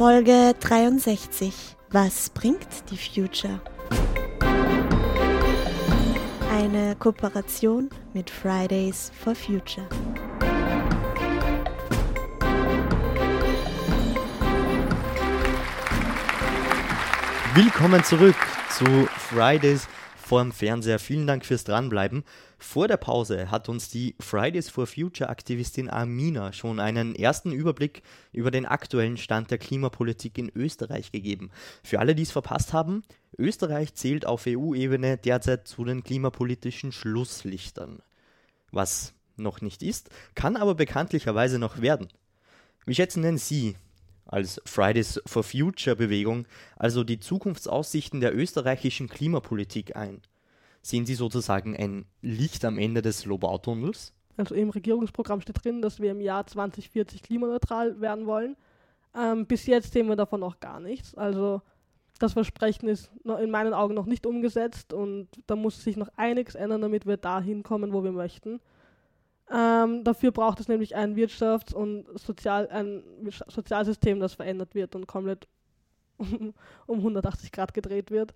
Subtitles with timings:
[0.00, 1.52] Folge 63.
[1.90, 3.60] Was bringt die Future?
[6.50, 9.86] Eine Kooperation mit Fridays for Future.
[17.52, 18.36] Willkommen zurück
[18.70, 18.86] zu
[19.18, 19.86] Fridays
[20.16, 20.98] vorm Fernseher.
[20.98, 22.24] Vielen Dank fürs Dranbleiben.
[22.62, 28.02] Vor der Pause hat uns die Fridays for Future Aktivistin Amina schon einen ersten Überblick
[28.32, 31.50] über den aktuellen Stand der Klimapolitik in Österreich gegeben.
[31.82, 33.02] Für alle, die es verpasst haben,
[33.38, 38.02] Österreich zählt auf EU-Ebene derzeit zu den klimapolitischen Schlusslichtern.
[38.70, 42.08] Was noch nicht ist, kann aber bekanntlicherweise noch werden.
[42.84, 43.74] Wie schätzen denn Sie
[44.26, 46.46] als Fridays for Future Bewegung
[46.76, 50.20] also die Zukunftsaussichten der österreichischen Klimapolitik ein?
[50.82, 54.14] Sehen Sie sozusagen ein Licht am Ende des Lobautunnels?
[54.36, 58.56] Also im Regierungsprogramm steht drin, dass wir im Jahr 2040 klimaneutral werden wollen.
[59.14, 61.14] Ähm, bis jetzt sehen wir davon noch gar nichts.
[61.14, 61.60] Also
[62.18, 66.54] das Versprechen ist in meinen Augen noch nicht umgesetzt und da muss sich noch einiges
[66.54, 68.60] ändern, damit wir dahin kommen, wo wir möchten.
[69.50, 73.02] Ähm, dafür braucht es nämlich ein Wirtschafts- und Sozial ein
[73.48, 75.48] Sozialsystem, das verändert wird und komplett
[76.18, 76.54] um,
[76.86, 78.34] um 180 Grad gedreht wird.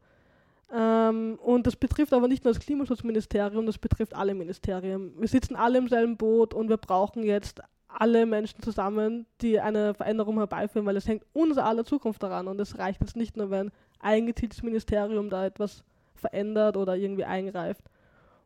[0.77, 5.13] Ähm, und das betrifft aber nicht nur das Klimaschutzministerium, das betrifft alle Ministerien.
[5.19, 9.95] Wir sitzen alle im selben Boot und wir brauchen jetzt alle Menschen zusammen, die eine
[9.95, 13.51] Veränderung herbeiführen, weil es hängt unser aller Zukunft daran und es reicht jetzt nicht nur,
[13.51, 15.85] wenn ein gezieltes Ministerium da etwas
[16.17, 17.85] verändert oder irgendwie eingreift.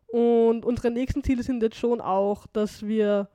[0.08, 3.28] Und unsere nächsten Ziele sind jetzt schon auch, dass wir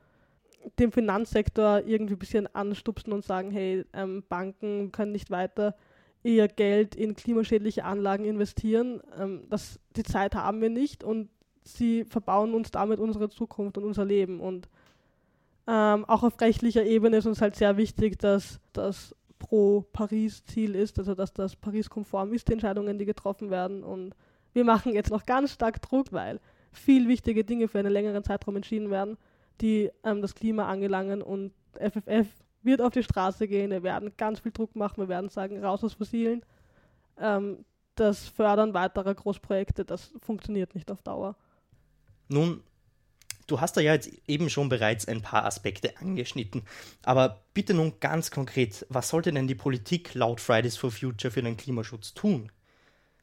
[0.77, 5.75] den Finanzsektor irgendwie ein bisschen anstupsen und sagen, hey, ähm, Banken können nicht weiter
[6.23, 9.01] ihr Geld in klimaschädliche Anlagen investieren.
[9.19, 11.29] Ähm, das, die Zeit haben wir nicht und
[11.63, 14.39] sie verbauen uns damit unsere Zukunft und unser Leben.
[14.39, 14.69] Und
[15.67, 21.15] ähm, auch auf rechtlicher Ebene ist uns halt sehr wichtig, dass das Pro-Paris-Ziel ist, also
[21.15, 23.83] dass das Paris-konform ist, die Entscheidungen, die getroffen werden.
[23.83, 24.15] Und
[24.53, 26.39] wir machen jetzt noch ganz stark Druck, weil
[26.71, 29.17] viel wichtige Dinge für einen längeren Zeitraum entschieden werden,
[29.61, 32.27] die ähm, das Klima angelangen und FFF
[32.63, 35.83] wird auf die Straße gehen, wir werden ganz viel Druck machen, wir werden sagen, raus
[35.83, 36.43] aus Fossilen.
[37.17, 37.65] Ähm,
[37.95, 41.35] das Fördern weiterer Großprojekte, das funktioniert nicht auf Dauer.
[42.27, 42.63] Nun,
[43.47, 46.63] du hast da ja jetzt eben schon bereits ein paar Aspekte angeschnitten,
[47.03, 51.43] aber bitte nun ganz konkret, was sollte denn die Politik laut Fridays for Future für
[51.43, 52.51] den Klimaschutz tun?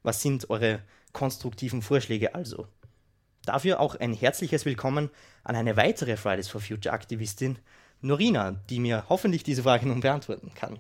[0.03, 0.81] Was sind eure
[1.13, 2.67] konstruktiven Vorschläge also?
[3.45, 5.11] Dafür auch ein herzliches Willkommen
[5.45, 7.59] an eine weitere Fridays for Future Aktivistin,
[8.03, 10.79] Norina, die mir hoffentlich diese Frage nun beantworten kann.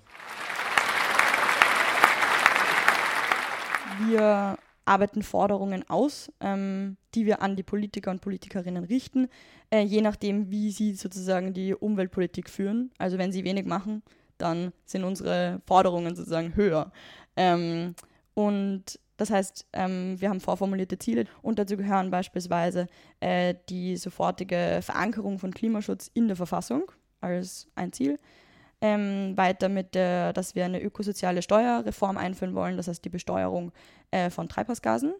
[4.06, 9.28] Wir arbeiten Forderungen aus, ähm, die wir an die Politiker und Politikerinnen richten,
[9.70, 12.90] äh, je nachdem, wie sie sozusagen die Umweltpolitik führen.
[12.98, 14.02] Also wenn sie wenig machen,
[14.38, 16.90] dann sind unsere Forderungen sozusagen höher.
[17.36, 17.94] Ähm,
[18.34, 22.86] und das heißt, ähm, wir haben vorformulierte Ziele und dazu gehören beispielsweise
[23.20, 28.18] äh, die sofortige Verankerung von Klimaschutz in der Verfassung als ein Ziel.
[28.82, 33.72] Ähm, weiter mit, der, dass wir eine ökosoziale Steuerreform einführen wollen, das heißt die Besteuerung
[34.10, 35.12] äh, von Treibhausgasen.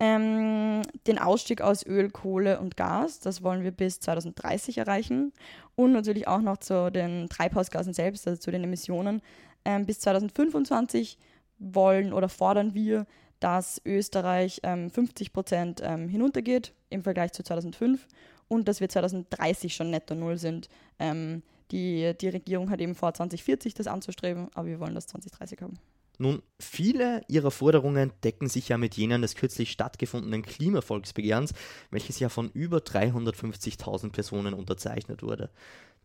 [0.00, 5.32] Ähm, den Ausstieg aus Öl, Kohle und Gas, das wollen wir bis 2030 erreichen.
[5.76, 9.22] Und natürlich auch noch zu den Treibhausgasen selbst, also zu den Emissionen.
[9.64, 11.18] Ähm, bis 2025
[11.58, 13.06] wollen oder fordern wir,
[13.40, 18.06] dass Österreich ähm, 50 Prozent ähm, hinuntergeht im Vergleich zu 2005
[18.48, 20.68] und dass wir 2030 schon netto null sind.
[20.98, 25.62] Ähm, die, die Regierung hat eben vor, 2040 das anzustreben, aber wir wollen das 2030
[25.62, 25.78] haben.
[26.18, 31.52] Nun, viele ihrer Forderungen decken sich ja mit jenen des kürzlich stattgefundenen Klimavolksbegehrens,
[31.90, 35.50] welches ja von über 350.000 Personen unterzeichnet wurde.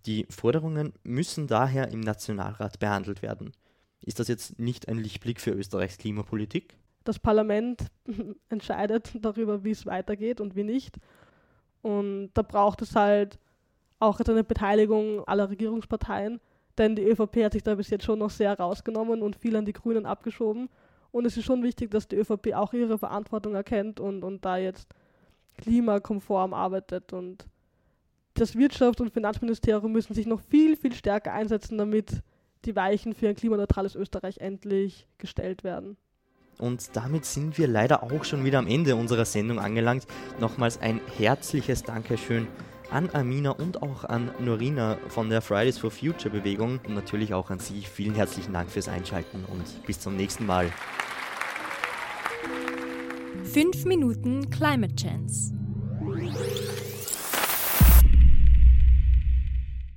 [0.06, 3.52] Die Forderungen müssen daher im Nationalrat behandelt werden.
[4.02, 6.76] Ist das jetzt nicht ein Lichtblick für Österreichs Klimapolitik?
[7.04, 7.86] Das Parlament
[8.50, 10.98] entscheidet darüber, wie es weitergeht und wie nicht.
[11.82, 13.40] Und da braucht es halt
[14.00, 16.40] auch eine Beteiligung aller Regierungsparteien,
[16.78, 19.66] denn die ÖVP hat sich da bis jetzt schon noch sehr rausgenommen und viel an
[19.66, 20.70] die Grünen abgeschoben.
[21.12, 24.58] Und es ist schon wichtig, dass die ÖVP auch ihre Verantwortung erkennt und, und da
[24.58, 24.94] jetzt
[25.58, 27.12] klimakonform arbeitet.
[27.14, 27.48] Und
[28.36, 32.22] das Wirtschafts- und Finanzministerium müssen sich noch viel, viel stärker einsetzen, damit
[32.66, 35.98] die Weichen für ein klimaneutrales Österreich endlich gestellt werden.
[36.60, 40.06] Und damit sind wir leider auch schon wieder am Ende unserer Sendung angelangt.
[40.40, 42.48] Nochmals ein herzliches Dankeschön
[42.92, 47.50] an Amina und auch an Norina von der Fridays for Future Bewegung und natürlich auch
[47.50, 47.82] an Sie.
[47.82, 50.72] Vielen herzlichen Dank fürs Einschalten und bis zum nächsten Mal.
[53.46, 55.59] 5 Minuten Climate Chance.